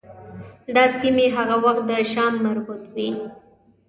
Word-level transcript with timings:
دا 0.75 0.83
سیمې 0.99 1.25
هغه 1.37 1.55
وخت 1.65 1.83
د 1.89 1.91
شام 2.11 2.33
مربوط 2.45 2.81
وې. 2.93 3.09